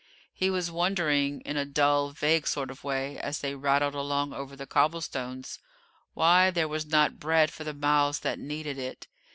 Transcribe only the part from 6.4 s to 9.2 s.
there was not bread for the mouths that needed it.